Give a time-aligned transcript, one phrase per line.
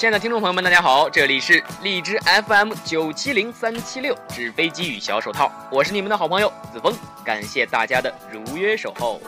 [0.00, 9.20] 亲爱的听众朋友们，大家好，这里是荔枝 FM 九七零三七六纸飞机与小手套，我是你们的好朋友子枫，感谢大家的如约守候。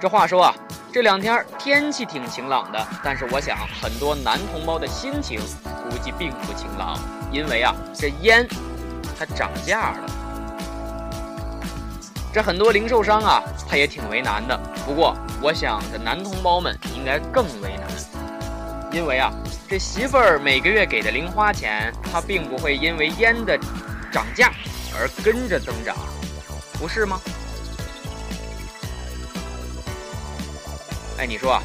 [0.00, 0.54] 这话说啊，
[0.92, 5.40] 这两天天气挺晴朗的，但是我想很多男同胞的心情
[5.90, 6.96] 估计并不晴朗，
[7.32, 8.46] 因为啊，这烟
[9.18, 9.98] 它涨价了。
[12.32, 14.58] 这很多零售商啊，他也挺为难的。
[14.84, 17.86] 不过，我想这男同胞们应该更为难，
[18.90, 19.32] 因为啊，
[19.68, 23.56] 这媳妇儿每个月给的零花钱，他并不会因为烟的
[24.10, 24.52] 涨价
[24.98, 25.96] 而跟着增长，
[26.80, 27.20] 不是吗？
[31.18, 31.62] 哎，你说啊，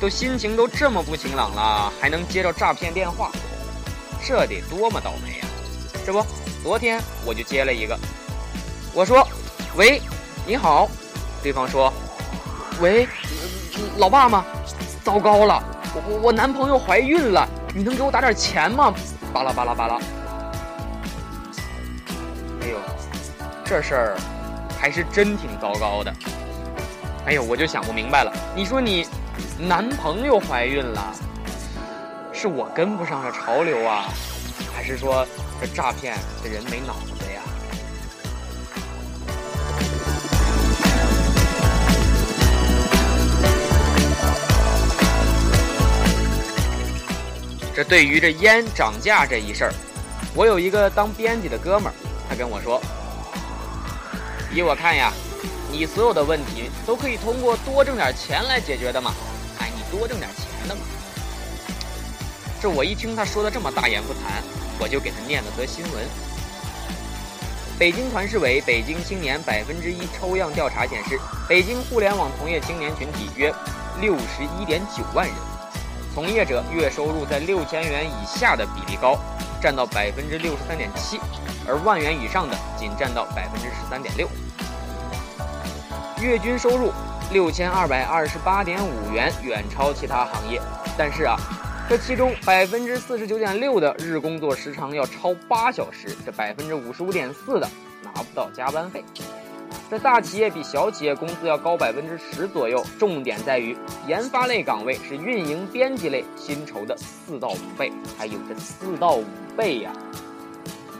[0.00, 3.30] 都心情都这么不晴朗了，还能接到诈骗电话，
[4.26, 5.46] 这得多么倒霉呀！
[6.06, 6.24] 这不，
[6.62, 7.98] 昨天我就接了一个，
[8.94, 9.28] 我说。
[9.76, 10.00] 喂，
[10.46, 10.88] 你好，
[11.44, 11.92] 对方说
[12.80, 13.06] ：“喂，
[13.98, 14.42] 老爸吗？
[15.04, 15.62] 糟糕了，
[15.94, 18.94] 我我男朋友怀孕了，你能给我打点钱吗？”
[19.30, 19.96] 巴拉巴拉巴拉。
[22.62, 22.78] 哎呦，
[23.62, 24.16] 这事儿
[24.80, 26.10] 还是真挺糟糕的。
[27.26, 29.06] 哎呦，我就想不明白了，你说你
[29.58, 31.14] 男朋友怀孕了，
[32.32, 34.06] 是我跟不上这潮流啊，
[34.74, 35.26] 还是说
[35.60, 37.13] 这诈骗这人没脑子？
[47.74, 49.74] 这对于这烟涨价这一事儿，
[50.32, 51.94] 我有一个当编辑的哥们儿，
[52.28, 52.80] 他跟我说
[54.54, 55.12] ：“依我看呀，
[55.72, 59.12] 你所有的问题都可以通过多挣点钱来解决的嘛。
[59.58, 60.82] 哎，你多挣点钱的嘛。”
[62.62, 64.40] 这我一听他说的这么大言不惭，
[64.78, 66.04] 我就给他念了则新闻。
[67.76, 73.52] 北京团市委北京青年百分之一抽样调查显示，北京互联网从业青年群体约
[74.00, 75.34] 六十一点九万人。
[76.14, 79.18] 从业者月收入在六千元以下的比例高，
[79.60, 81.18] 占到百分之六十三点七，
[81.66, 84.28] 而万元以上的仅占到百分之十三点六。
[86.22, 86.92] 月均收入
[87.32, 90.62] 六千二百二十八点五元，远超其他行业。
[90.96, 91.36] 但是啊，
[91.88, 97.68] 这其中百分之四十九点六的日工作时长要超八小时，这百分之五十五点四的
[98.04, 99.04] 拿不到加班费。
[99.90, 103.76] 这大企业比小企业工资要高百分之十左右，重点在于
[104.08, 109.24] 研发类岗位是运营编辑类薪酬的四到五倍，还有这四到五
[109.56, 109.92] 倍呀！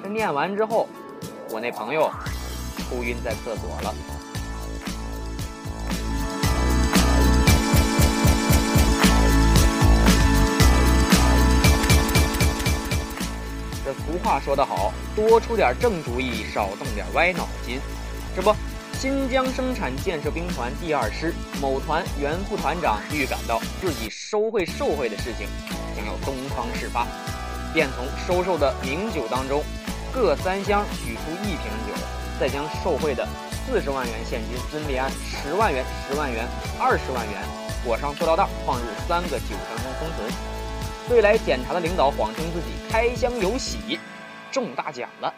[0.02, 0.86] 这念完之后，
[1.50, 2.10] 我那朋友
[2.88, 3.94] 哭晕在厕所了。
[13.84, 17.78] 这俗话说得好，多出点正主意，少动点歪脑筋，
[18.34, 18.54] 这不。
[18.96, 25.46] 新疆生产建设兵团第二师某团原副团长预感到自己收贿受贿的事情
[25.94, 27.06] 将要东窗事发，
[27.74, 29.62] 便从收受的名酒当中
[30.12, 31.92] 各三箱取出一瓶酒，
[32.40, 33.28] 再将受贿的
[33.66, 36.46] 四十万元现金分别按十万元、十万元、
[36.78, 37.42] 二十万元
[37.84, 40.32] 裹上塑料袋，放入三个酒箱中封存。
[41.08, 43.98] 对来检查的领导谎称自己开箱有喜，
[44.50, 45.34] 中大奖了。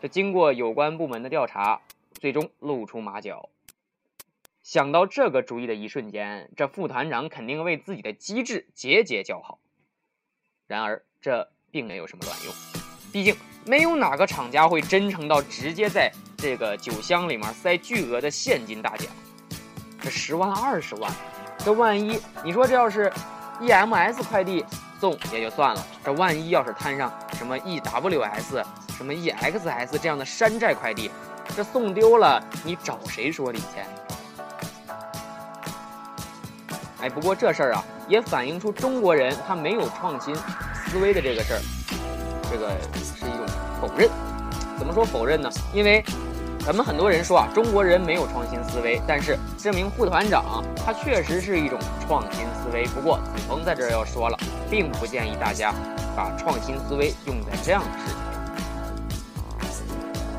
[0.00, 1.80] 这经过有关部门的调查。
[2.20, 3.48] 最终露出马脚。
[4.60, 9.60] 想到这个主意的一瞬间，这副团长肯定为自己的机智节节叫好。
[10.66, 12.52] 然而，这并没有什么卵用。
[13.12, 19.08] 毕竟，没有哪个厂家会真诚到直接在这个酒箱里面塞巨额的现金大奖。
[20.00, 21.12] 这十万、二十万，
[21.58, 23.08] 这万一你说这要是
[23.60, 24.64] EMS 快递
[24.98, 28.66] 送也就算了，这万一要是摊上什么 EWS、
[28.98, 31.08] 什么 EXS 这样的山寨快递，
[31.56, 33.64] 这送丢了，你找谁说理去？
[37.00, 41.60] 哎，不过这事儿啊，也反映出中国人他没有创新思维的这个事儿，
[42.50, 43.46] 这个是一种
[43.80, 44.10] 否认。
[44.76, 45.48] 怎么说否认呢？
[45.72, 46.04] 因为
[46.66, 52.84] 咱们很多人说啊，中国人没有创新思维，但是这名副团长他确实是一种创新思维。
[52.86, 54.36] 不过子枫在这儿要说了，
[54.68, 55.72] 并不建议大家
[56.16, 58.27] 把创新思维用在这样的事情。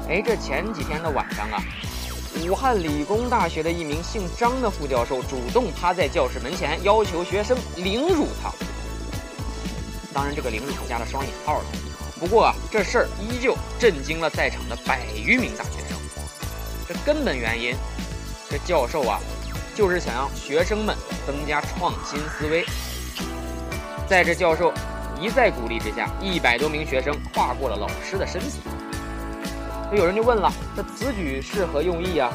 [0.10, 1.62] 哎，这前几天的晚上啊，
[2.44, 8.52] 武汉理工大学的一名姓张的副教授主动趴在教室门前，要求学生凌辱他。
[10.12, 11.66] 当然，这个凌辱加了双引号了。
[12.20, 15.96] 不过啊，这事儿依旧震惊了在场的百余名大学生。
[16.88, 17.76] 这根本原因，
[18.50, 19.20] 这教授啊，
[19.76, 20.98] 就是想让学生们
[21.28, 22.66] 增加创新思维。
[24.08, 24.74] 在这教授
[25.22, 28.60] 一再鼓励之下，一百多名学生跨过了老师的身体。
[29.92, 32.30] 有人就问了：这此举是何用意啊？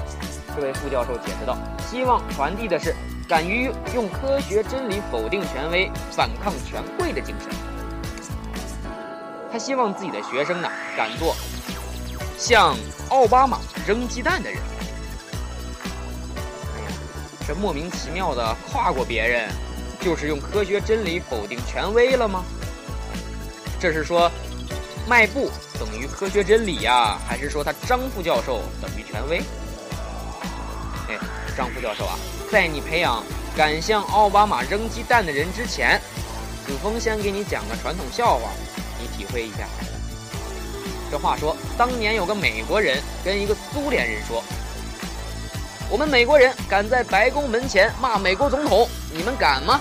[0.57, 1.57] 这位副教授解释道
[1.91, 2.95] ：“希望传递的是
[3.29, 7.49] 敢于用科学真理否定权威、反抗权贵的精神。
[9.53, 11.35] 他希望自己的学生呢，敢做
[12.37, 12.77] 向
[13.09, 14.59] 奥巴马扔鸡蛋的人。
[17.47, 19.49] 这莫名其妙的跨过别人，
[20.01, 22.45] 就是用科学真理否定权威了吗？
[23.79, 24.31] 这是说
[25.09, 29.43] 迈步等于科学真理呀，还是说他张副教授等于权威？”
[31.09, 31.19] 哎，
[31.57, 32.17] 张副教授啊，
[32.51, 33.23] 在你培养
[33.57, 36.01] 敢向奥巴马扔鸡蛋的人之前，
[36.67, 38.51] 子枫先给你讲个传统笑话，
[38.99, 39.69] 你体会一下。
[41.11, 44.43] 这话说，当年有个美国人跟一个苏联人说
[45.91, 49.81] ：“我们美国人敢在白宫门前骂美国总统，你们敢吗？”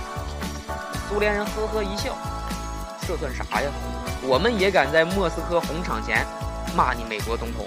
[1.10, 2.16] 苏联人呵呵一笑
[3.08, 3.70] ：“这算啥呀？
[4.22, 6.26] 我们也敢在莫斯科红场前
[6.76, 7.66] 骂你美国总统。”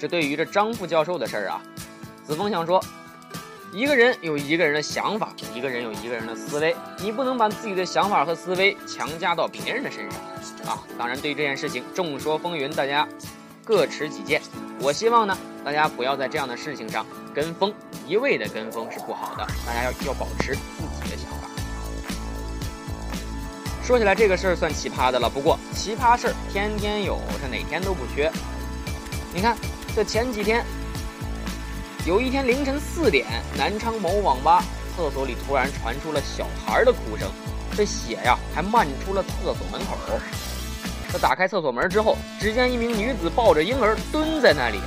[0.00, 1.60] 这对于这张副教授的事儿啊，
[2.24, 2.80] 子枫想说，
[3.72, 10.20] 一个人有一个人的想法，一个人有一个人的思维，你不能把自己的想法和思维强加到别人的身上
[10.68, 10.84] 啊。
[10.98, 13.08] 当然，对于这件事情众说纷纭，大家
[13.64, 14.40] 各持己见。
[14.80, 17.04] 我希望呢，大家不要在这样的事情上
[17.34, 17.72] 跟风，
[18.06, 21.48] 一味的跟风是不好的，大家要要保持自己的想法。
[23.82, 28.30] 说起来，这个事儿算奇葩的了，不过奇葩事儿天天有，这哪天都不缺。
[29.34, 29.56] 你看。
[29.96, 30.64] 这前几天，
[32.06, 33.26] 有一天凌晨四点，
[33.56, 34.62] 南昌某网吧
[34.94, 37.28] 厕所里突然传出了小孩的哭声，
[37.76, 39.96] 这血呀还漫出了厕所门口。
[41.10, 44.78] 他打开厕所门之后，只见一名女子抱着婴儿蹲在那里，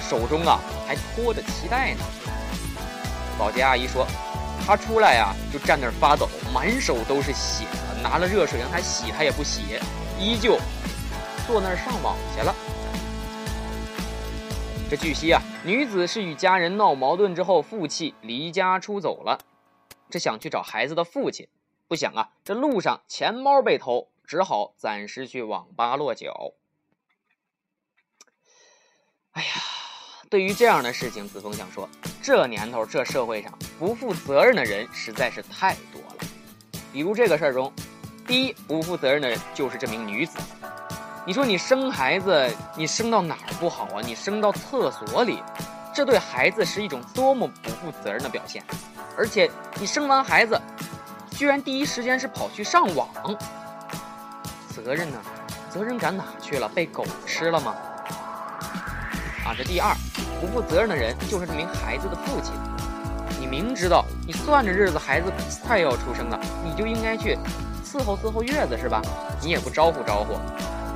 [0.00, 2.04] 手中啊还托着脐带呢。
[3.38, 4.06] 保洁阿姨说，
[4.66, 7.64] 她出来呀就站那儿发抖，满手都是血，
[8.02, 9.62] 拿了热水让她洗，她也不洗，
[10.18, 10.58] 依旧
[11.46, 12.54] 坐那儿上网去了。
[14.90, 19.38] 这据悉啊，女子是与家人闹矛盾之后负气离家出走了，
[20.10, 21.46] 这想去找孩子的父亲，
[21.86, 26.52] 不想啊，这路上钱包被偷，只好暂时去网吧落脚。
[29.32, 29.50] 哎呀，
[30.28, 31.88] 对于这样的事情，子枫想说，
[32.22, 36.16] 这年头这社会上不负责任的人实在是太多了。
[36.92, 37.72] 比如这个事儿中，
[38.26, 40.38] 第一不负责任的人就是这名女子。
[41.26, 44.00] 你说你生孩子，你生到哪儿不好啊？
[44.00, 45.42] 你生到厕所里，
[45.94, 48.64] 这对孩子是一种多么不负责任的表现！
[49.16, 49.50] 而且
[49.80, 50.60] 你生完孩子，
[51.32, 53.08] 居然第一时间是跑去上网，
[54.82, 55.18] 责任呢？
[55.70, 56.68] 责任感哪去了？
[56.68, 57.74] 被狗吃了吗？
[59.44, 59.94] 啊，这第二
[60.40, 62.52] 不负责任的人就是这名孩子的父亲。
[63.38, 65.30] 你明知道你算着日子孩子
[65.66, 67.38] 快要出生了，你就应该去
[67.84, 69.00] 伺候伺候月子是吧？
[69.42, 70.38] 你也不招呼招呼。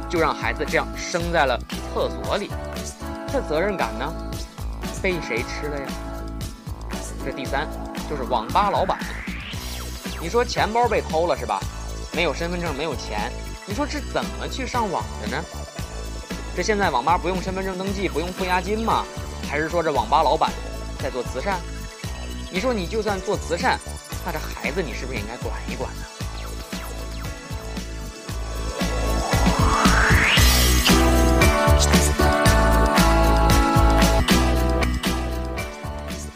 [0.08, 1.56] 就让孩子这样生在了
[1.94, 2.50] 厕所里，
[3.30, 4.12] 这责任感呢，
[5.00, 5.86] 被谁吃了呀？
[7.24, 7.68] 这第三
[8.08, 8.98] 就是网吧老板，
[10.20, 11.60] 你说钱包被偷了是吧？
[12.12, 13.30] 没有身份证，没有钱，
[13.66, 15.44] 你说这怎么去上网的呢？
[16.56, 19.04] 这现在网吧不用身份证登记，不用付押金吗？
[19.48, 20.50] 还是说这网吧老板
[20.98, 21.58] 在做慈善？
[22.50, 23.78] 你说你就算做慈善，
[24.26, 26.02] 那这孩子你是不是也应该管一管呢？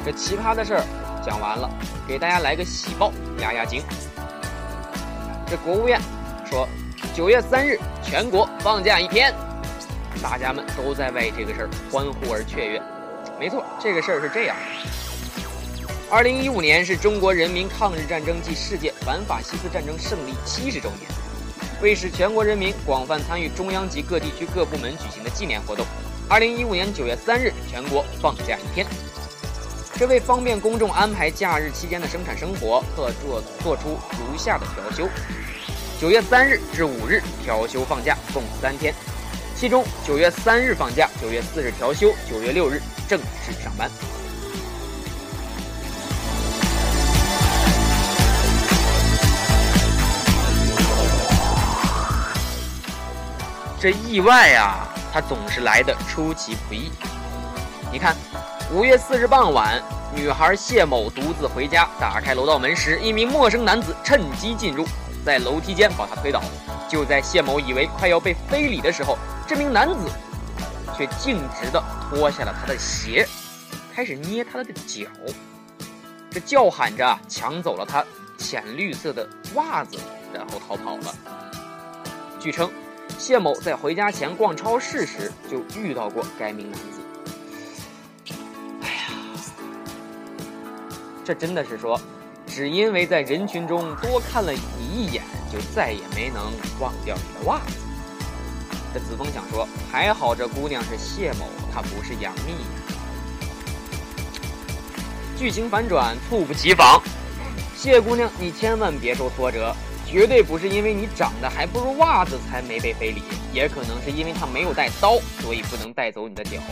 [0.04, 0.84] 这奇葩的事儿
[1.24, 1.68] 讲完了，
[2.06, 3.82] 给大家来个喜报压压惊。
[5.46, 6.00] 这国务院
[6.48, 6.68] 说，
[7.14, 9.32] 九月三日全国放假一天，
[10.20, 12.82] 大家们都在为这个事儿欢呼而雀跃。
[13.38, 14.56] 没错，这个事儿是这样：
[16.10, 21.08] 二零一五年是中国人民抗日战争暨世界反法西斯战争胜利七十周年，
[21.80, 25.86] 为使全国人民广泛参与中央及各地区各部门举行的纪念活动，
[26.28, 28.84] 二零一五年九月三日全国放假一天。
[29.94, 35.08] 这为方便公众安排假日期间的生产生活，特做做出如下的调休：
[36.04, 38.94] 九月三日至五日调休放假，共三天，
[39.56, 43.90] 其中九月三日放假，九月四日调休，九月六日正式上班。
[53.80, 56.90] 这意外呀，它总是来的出其不意。
[57.90, 58.14] 你看。
[58.72, 59.80] 五月四日傍晚，
[60.14, 64.84] 女孩谢某独自回家，打开楼道门时，一名陌生男子趁机进入，
[65.24, 66.42] 在楼梯间把他推倒。
[66.88, 69.16] 就在谢某以为快要被非礼的时候，
[69.48, 70.10] 这名男子
[70.96, 73.26] 却径直地脱下了他的鞋，
[73.92, 75.06] 开始捏他的脚。
[76.30, 78.04] 这叫喊着抢走了他
[78.36, 79.96] 浅绿色的袜子，
[80.32, 81.14] 然后逃跑了。
[82.38, 82.70] 据称，
[83.18, 87.00] 谢某在回家前逛超市时就遇到过该名男子。
[88.82, 89.08] 哎呀，
[91.24, 91.98] 这真的是说，
[92.54, 97.74] 只因为在人群中多看了你一眼，就再也没能忘掉你的袜子。
[98.94, 102.54] 这子枫想说，还好这姑娘是谢某，她不是杨幂。
[105.36, 107.02] 剧情反转，猝不及防。
[107.76, 109.74] 谢姑娘，你千万别受挫折，
[110.06, 113.20] 绝对不是因为你长得还不如袜子才没被非礼，
[113.52, 116.62] 也可能是因为他没有带刀，所以不能带走你的屌，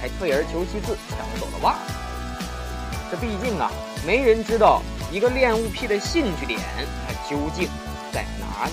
[0.00, 1.94] 才退而求其次抢走了袜子。
[3.08, 3.70] 这毕竟啊，
[4.04, 6.60] 没人知道一个恋物癖的兴趣点，
[7.06, 7.66] 它究竟
[8.12, 8.72] 在哪里。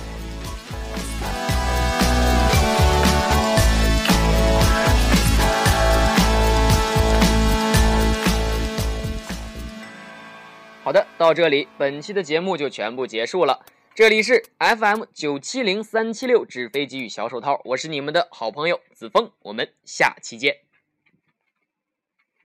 [10.84, 13.66] 好的，到这里，本期的节目就全部结束了。
[13.96, 20.65] 这里是 FM 九七零三七六纸飞机与小手套，我是你们的好朋友子枫，我们下期见。